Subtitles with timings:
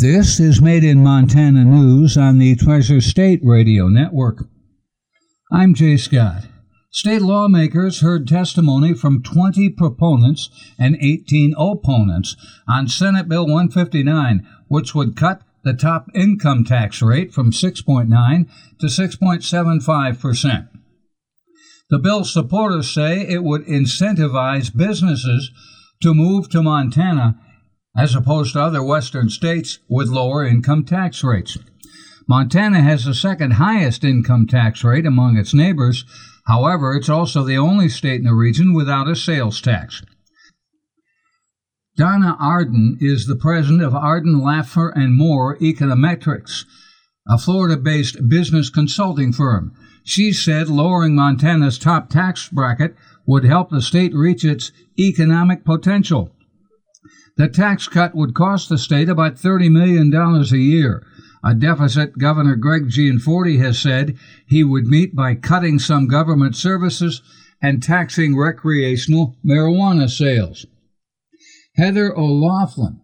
[0.00, 4.44] This is Made in Montana News on the Treasure State Radio Network.
[5.50, 6.44] I'm Jay Scott.
[6.92, 12.36] State lawmakers heard testimony from 20 proponents and 18 opponents
[12.68, 18.86] on Senate Bill 159, which would cut the top income tax rate from 6.9 to
[18.86, 20.66] 6.75 percent.
[21.90, 25.50] The bill's supporters say it would incentivize businesses
[26.02, 27.40] to move to Montana
[27.98, 31.58] as opposed to other western states with lower income tax rates.
[32.28, 36.04] Montana has the second highest income tax rate among its neighbors.
[36.46, 40.02] However, it's also the only state in the region without a sales tax.
[41.96, 46.64] Donna Arduin is the president of Arduin, Laffer and Moore Econometrics,
[47.28, 49.74] a Florida-based business consulting firm.
[50.04, 52.94] She said lowering Montana's top tax bracket
[53.26, 56.32] would help the state reach its economic potential.
[57.36, 61.06] The tax cut would cost the state about $30 million a year,
[61.44, 67.22] a deficit Governor Greg Gianforte has said he would meet by cutting some government services
[67.62, 70.66] and taxing recreational marijuana sales.
[71.76, 73.00] Heather O'Loughlin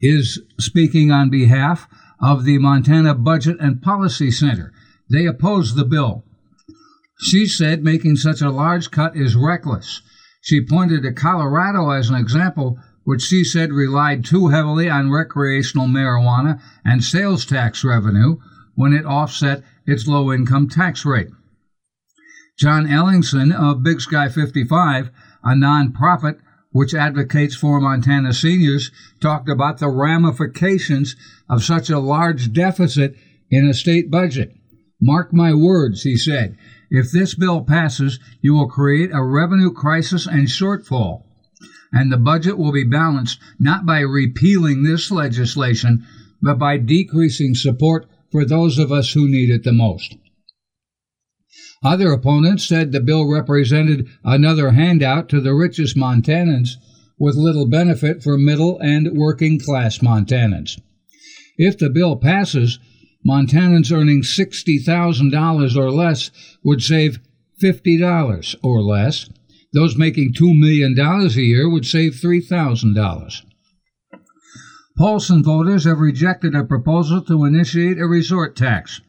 [0.00, 1.86] is speaking on behalf
[2.20, 4.72] of the Montana Budget and Policy Center.
[5.10, 6.24] They oppose the bill.
[7.20, 10.02] She said making such a large cut is reckless.
[10.40, 15.86] She pointed to Colorado as an example which she said relied too heavily on recreational
[15.86, 18.36] marijuana and sales tax revenue
[18.74, 21.28] when it offset its low income tax rate.
[22.58, 25.10] John Ellingson of Big Sky 55,
[25.42, 26.38] a nonprofit
[26.72, 31.16] which advocates for Montana seniors, talked about the ramifications
[31.48, 33.16] of such a large deficit
[33.50, 34.54] in a state budget.
[35.00, 36.56] Mark my words, he said.
[36.90, 41.24] If this bill passes, you will create a revenue crisis and shortfall
[41.92, 46.06] and the budget will be balanced not by repealing this legislation,
[46.40, 50.16] but by decreasing support for those of us who need it the most.
[51.82, 56.76] Other opponents said the bill represented another handout to the richest Montanans
[57.18, 60.78] with little benefit for middle and working class Montanans.
[61.56, 62.78] If the bill passes,
[63.26, 66.30] Montanans earning $60,000 or less
[66.64, 67.20] would save
[67.62, 69.28] $50 or less,
[69.72, 73.42] those making $2 million a year would save $3,000.
[74.96, 79.00] Polson voters have rejected a proposal to initiate a resort tax.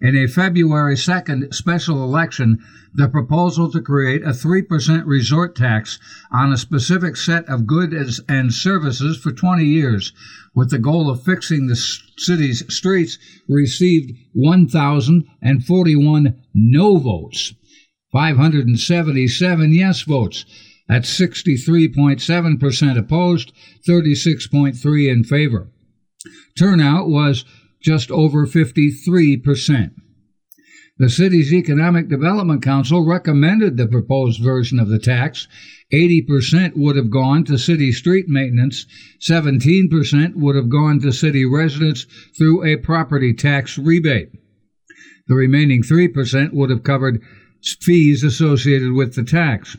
[0.00, 2.60] In a February 2nd special election,
[2.94, 5.98] the proposal to create a 3% resort tax
[6.30, 10.12] on a specific set of goods and services for 20 years,
[10.54, 17.54] with the goal of fixing the city's streets, received 1,041 no votes.
[18.12, 20.44] 577 yes votes.
[20.88, 23.52] at 63.7% opposed,
[23.86, 25.72] 36.3 in favor.
[26.56, 27.44] Turnout was
[27.80, 29.90] just over 53%.
[30.98, 35.46] The city's Economic Development Council recommended the proposed version of the tax.
[35.92, 38.84] 80% would have gone to city street maintenance,
[39.20, 42.04] 17% would have gone to city residents
[42.36, 44.30] through a property tax rebate.
[45.28, 47.22] The remaining 3% would have covered
[47.80, 49.76] fees associated with the tax.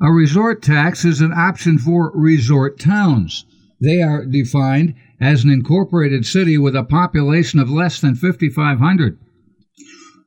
[0.00, 3.46] A resort tax is an option for resort towns.
[3.80, 9.18] They are defined as an incorporated city with a population of less than 5,500.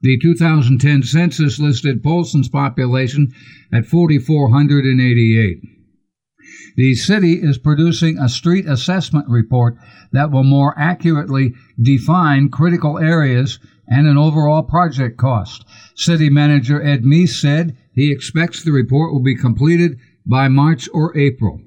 [0.01, 3.33] The 2010 census listed Polson's population
[3.73, 5.61] at 4,488.
[6.77, 9.75] The city is producing a street assessment report
[10.13, 15.65] that will more accurately define critical areas and an overall project cost.
[15.95, 21.17] City Manager Ed Meece said he expects the report will be completed by March or
[21.17, 21.61] April.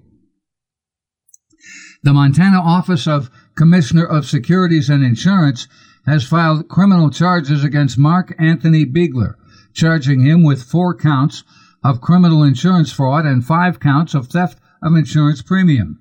[2.04, 5.68] The Montana Office of Commissioner of Securities and Insurance
[6.04, 9.34] has filed criminal charges against Mark Anthony Beegler,
[9.72, 11.44] charging him with four counts
[11.84, 16.00] of criminal insurance fraud and five counts of theft of insurance premium.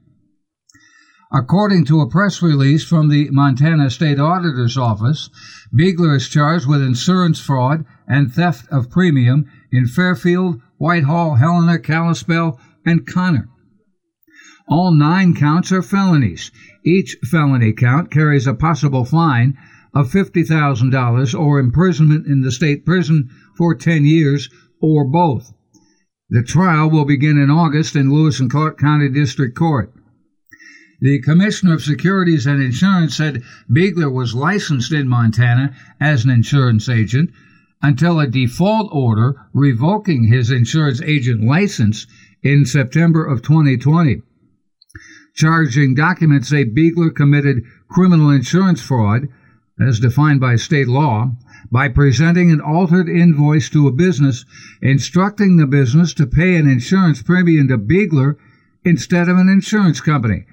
[1.31, 5.29] According to a press release from the Montana State Auditor's Office,
[5.71, 12.59] Beegler is charged with insurance fraud and theft of premium in Fairfield, Whitehall, Helena, Kalispell,
[12.83, 13.50] and Conner.
[14.71, 16.49] All nine counts are felonies.
[16.85, 19.57] Each felony count carries a possible fine
[19.93, 24.49] of $50,000 or imprisonment in the state prison for 10 years
[24.81, 25.51] or both.
[26.29, 29.93] The trial will begin in August in Lewis and Clark County District Court.
[31.01, 36.87] The Commissioner of Securities and Insurance said Beegler was licensed in Montana as an insurance
[36.87, 37.31] agent
[37.81, 42.07] until a default order revoking his insurance agent license
[42.41, 44.21] in September of 2020.
[45.33, 49.29] Charging documents say Beigler committed criminal insurance fraud,
[49.79, 51.35] as defined by state law,
[51.71, 54.45] by presenting an altered invoice to a business,
[54.81, 58.35] instructing the business to pay an insurance premium to Beigler
[58.83, 60.45] instead of an insurance company.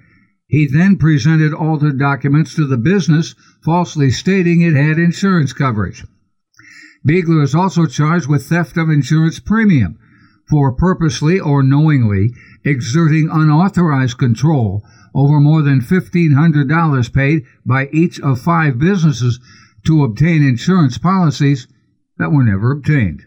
[0.47, 6.05] He then presented altered documents to the business, falsely stating it had insurance coverage.
[7.07, 9.99] Beigler is also charged with theft of insurance premium
[10.49, 12.31] for purposely or knowingly
[12.65, 14.83] exerting unauthorized control
[15.15, 19.41] over more than $1,500 paid by each of five businesses
[19.87, 21.67] to obtain insurance policies
[22.19, 23.23] that were never obtained.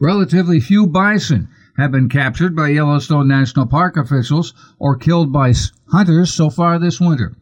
[0.00, 1.48] Relatively few bison
[1.78, 5.52] have been captured by Yellowstone National Park officials or killed by
[5.90, 7.36] hunters so far this winter.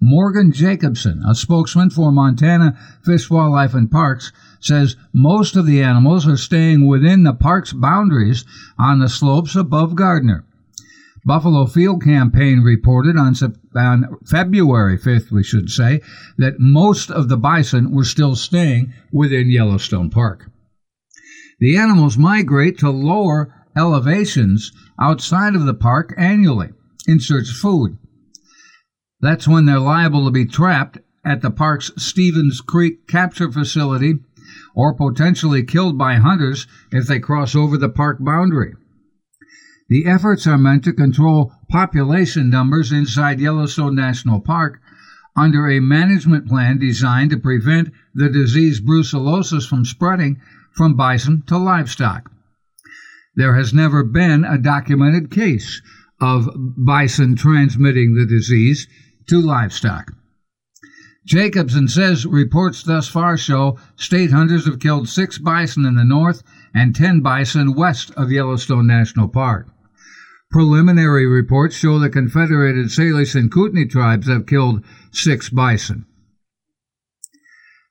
[0.00, 6.26] Morgan Jacobsen, a spokesman for Montana Fish, Wildlife, and Parks, says most of the animals
[6.26, 8.44] are staying within the park's boundaries
[8.78, 10.44] on the slopes above Gardiner.
[11.24, 13.34] Buffalo Field Campaign reported on,
[13.76, 16.00] on, February 5th, we should say,
[16.38, 20.50] that most of the bison were still staying within Yellowstone Park.
[21.60, 26.70] The animals migrate to lower elevations outside of the park annually
[27.06, 27.98] in search of food.
[29.20, 34.20] That's when they're liable to be trapped at the park's Stephens Creek capture facility
[34.74, 38.74] or potentially killed by hunters if they cross over the park boundary.
[39.88, 44.80] The efforts are meant to control population numbers inside Yellowstone National Park
[45.34, 50.40] under a management plan designed to prevent the disease brucellosis from spreading
[50.76, 52.30] from bison to livestock.
[53.34, 55.80] There has never been a documented case
[56.20, 58.88] of bison transmitting the disease
[59.28, 60.12] to livestock.
[61.28, 66.42] Jacobsen says reports thus far show state hunters have killed six bison in the north
[66.74, 69.68] and 10 bison west of Yellowstone National Park.
[70.50, 74.82] Preliminary reports show the Confederated Salish and Kootenai tribes have killed
[75.12, 76.06] six bison.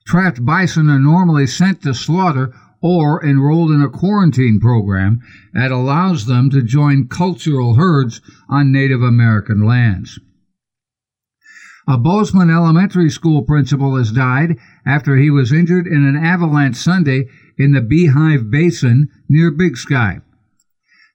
[0.04, 2.52] Trapped bison are normally sent to slaughter
[2.82, 5.20] or enrolled in a quarantine program
[5.52, 10.18] that allows them to join cultural herds on Native American lands.
[11.90, 17.28] A Bozeman Elementary School principal has died after he was injured in an avalanche Sunday
[17.56, 20.20] in the Beehive Basin near Big Sky.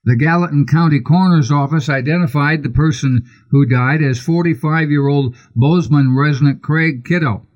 [0.04, 6.16] The Gallatin County Coroner's Office identified the person who died as 45 year old Bozeman
[6.16, 7.46] resident Craig Kitto.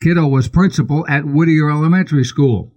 [0.00, 2.72] Kitto was principal at Whittier Elementary School.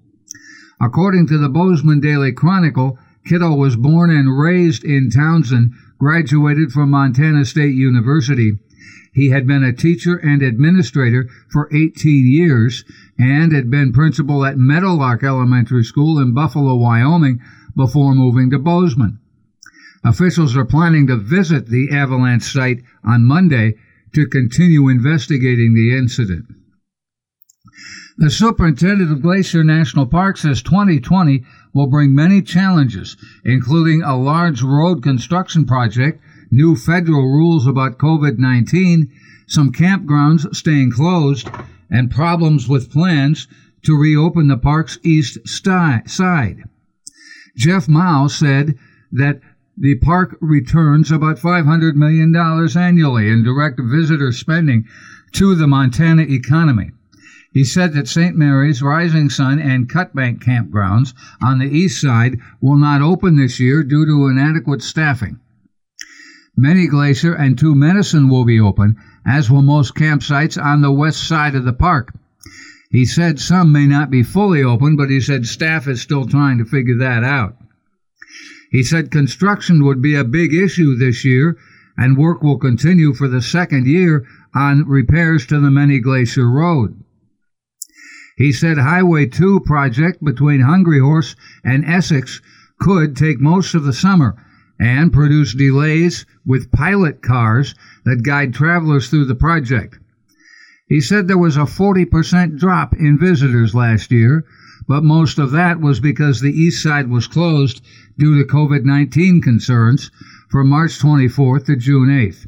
[0.81, 2.98] According to the Bozeman Daily Chronicle,
[3.28, 8.57] Kitto was born and raised in Townsend, graduated from Montana State University.
[9.13, 12.83] He had been a teacher and administrator for 18 years
[13.18, 17.39] and had been principal at Meadowlark Elementary School in Buffalo, Wyoming,
[17.75, 19.19] before moving to Bozeman.
[20.03, 23.75] Officials are planning to visit the avalanche site on Monday
[24.13, 26.45] to continue investigating the incident.
[28.18, 31.44] The superintendent of Glacier National Park says 2020
[31.74, 36.21] will bring many challenges, including a large road construction project
[36.53, 39.11] new federal rules about COVID 19,
[39.47, 41.50] some campgrounds staying closed,
[41.89, 43.47] and problems with plans
[43.83, 46.63] to reopen the park's east side.
[47.57, 48.75] Jeff Mow said
[49.11, 49.41] that
[49.75, 52.35] the park returns about $500 million
[52.77, 54.86] annually in direct visitor spending
[55.33, 56.91] to the Montana economy.
[57.51, 58.36] He said that St.
[58.36, 63.83] Mary's, Rising Sun, and Cutbank campgrounds on the east side will not open this year
[63.83, 65.39] due to inadequate staffing.
[66.55, 68.95] Many Glacier and Two Medicine will be open,
[69.25, 72.13] as will most campsites on the west side of the park.
[72.91, 76.60] He said some may not be fully open, but he said staff is still trying
[76.60, 77.57] to figure that out.
[78.69, 81.57] He said construction would be a big issue this year,
[81.98, 87.03] and work will continue for the second year on repairs to the Many Glacier Road.
[88.38, 92.41] He said Highway 2 project between Hungry Horse and Essex
[92.79, 94.36] could take most of the summer
[94.84, 97.74] and produce delays with pilot cars
[98.04, 99.98] that guide travelers through the project.
[100.90, 104.44] He said there was a 40% drop in visitors last year,
[104.86, 107.82] but most of that was because the east side was closed
[108.20, 110.12] due to COVID 19 concerns
[110.50, 112.46] from March 24th to June 8th.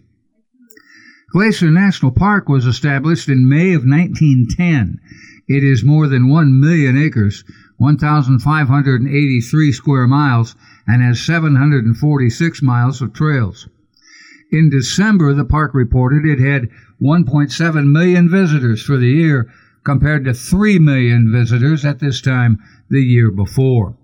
[1.36, 5.02] Glacier National Park was established in May of 1910.
[5.50, 7.44] It is more than 1 million acres,
[7.76, 10.56] 1,583 square miles,
[10.88, 13.68] and has 746 miles of trails.
[14.50, 16.70] In December, the park reported it had
[17.02, 19.52] 1.7 million visitors for the year,
[19.84, 23.98] compared to 3 million visitors at this time the year before.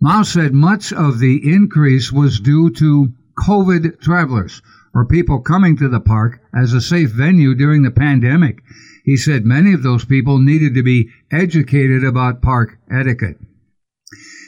[0.00, 4.62] Mow said much of the increase was due to COVID travelers
[4.94, 8.62] or people coming to the park as a safe venue during the pandemic.
[9.04, 13.38] He said many of those people needed to be educated about park etiquette.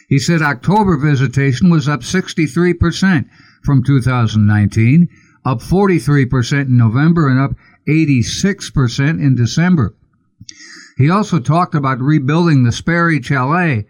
[0.09, 3.29] He said October visitation was up 63%
[3.65, 5.09] from 2019,
[5.45, 7.53] up 43% in November, and up
[7.89, 9.97] 86% in December.
[10.99, 13.87] He also talked about rebuilding the Sperry Chalet,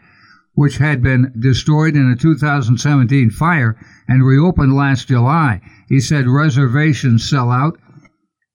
[0.54, 5.60] which had been destroyed in a 2017 fire and reopened last July.
[5.88, 7.78] He said reservations sell out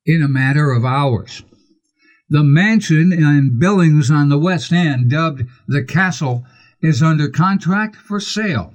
[0.06, 1.44] in a matter of hours.
[2.30, 6.46] The mansion in Billings on the West End, dubbed the Castle,
[6.82, 8.74] is under contract for sale.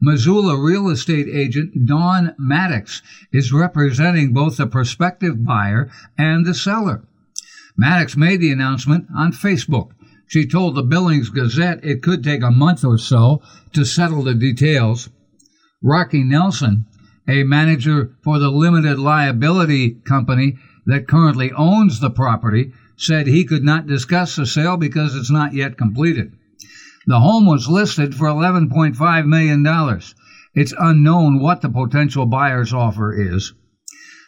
[0.00, 7.02] Missoula real estate agent Don Maddox is representing both the prospective buyer and the seller.
[7.76, 9.90] Maddox made the announcement on Facebook.
[10.28, 13.40] She told the Billings Gazette it could take a month or so
[13.72, 15.08] to settle the details.
[15.82, 16.84] Rocky Nelson,
[17.26, 23.64] a manager for the limited liability company that currently owns the property, said he could
[23.64, 26.32] not discuss the sale because it's not yet completed.
[27.06, 30.00] The home was listed for $11.5 million.
[30.54, 33.54] It's unknown what the potential buyer's offer is.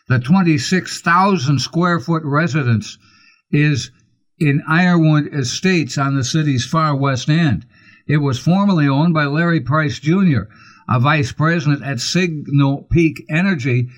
[0.09, 2.97] The 26,000 square foot residence
[3.50, 3.90] is
[4.40, 7.66] in Ironwood Estates on the city's far west end.
[8.06, 10.44] It was formerly owned by Larry Price Jr.,
[10.88, 13.90] a vice president at Signal Peak Energy.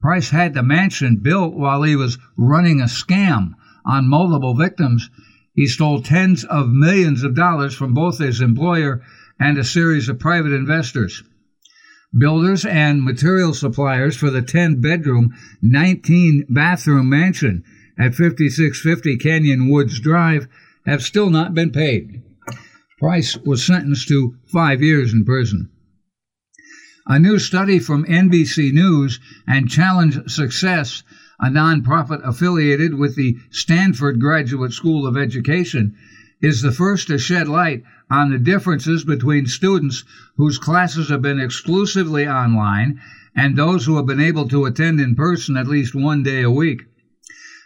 [0.00, 3.54] Price had the mansion built while he was running a scam
[3.86, 5.08] on multiple victims.
[5.54, 9.00] He stole tens of millions of dollars from both his employer
[9.38, 11.22] and a series of private investors.
[12.16, 17.64] Builders and material suppliers for the 10 bedroom, 19 bathroom mansion
[17.98, 20.48] at 5650 Canyon Woods Drive
[20.86, 22.22] have still not been paid.
[22.98, 25.68] Price was sentenced to five years in prison.
[27.06, 31.02] A new study from NBC News and Challenge Success,
[31.38, 35.94] a nonprofit affiliated with the Stanford Graduate School of Education,
[36.40, 40.04] is the first to shed light on the differences between students
[40.36, 43.00] whose classes have been exclusively online
[43.36, 46.50] and those who have been able to attend in person at least one day a
[46.50, 46.84] week.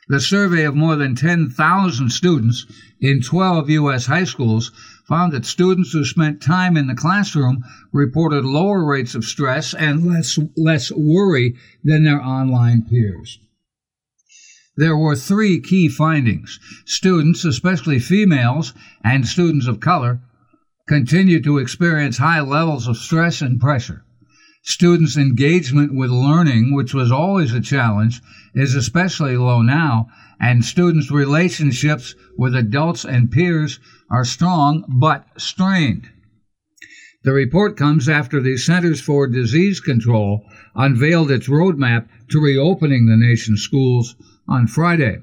[0.08, 2.66] The survey of more than 10,000 students
[2.98, 4.06] in 12 U.S.
[4.06, 4.72] high schools
[5.06, 7.62] found that students who spent time in the classroom
[7.92, 13.38] reported lower rates of stress and less, less worry than their online peers.
[14.78, 16.58] There were three key findings.
[16.86, 18.72] Students, especially females
[19.04, 20.20] and students of color,
[20.88, 24.04] continue to experience high levels of stress and pressure.
[24.68, 28.20] Students' engagement with learning, which was always a challenge,
[28.54, 30.08] is especially low now,
[30.38, 36.10] and students' relationships with adults and peers are strong but strained.
[37.24, 40.44] The report comes after the Centers for Disease Control
[40.74, 45.22] unveiled its roadmap to reopening the nation's schools on Friday.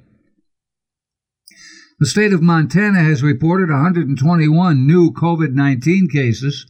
[1.99, 6.65] The state of Montana has reported 121 new COVID 19 cases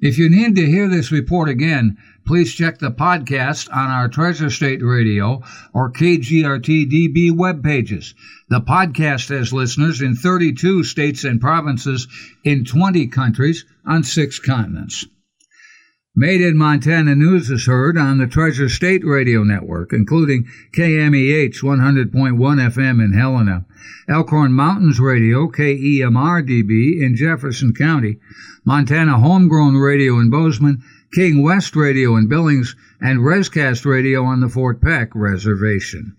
[0.00, 4.48] If you need to hear this report again, please check the podcast on our Treasure
[4.48, 5.42] State Radio
[5.74, 8.14] or KGRT-DB web pages.
[8.48, 12.06] The podcast has listeners in 32 states and provinces
[12.44, 15.04] in 20 countries on six continents.
[16.16, 22.10] Made in Montana News is heard on the Treasure State Radio Network, including KMEH 100.1
[22.10, 23.64] FM in Helena,
[24.08, 28.18] Elkhorn Mountains Radio, KEMR-DB in Jefferson County,
[28.64, 30.82] Montana Homegrown Radio in Bozeman,
[31.14, 36.16] King West Radio in Billings, and Rescast Radio on the Fort Peck Reservation.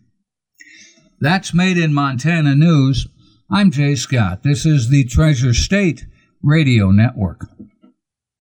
[1.19, 3.07] That's Made in Montana News.
[3.51, 4.43] I'm Jay Scott.
[4.43, 6.05] This is the Treasure State
[6.41, 7.50] Radio Network.